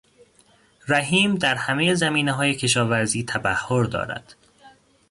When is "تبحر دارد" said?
3.23-4.35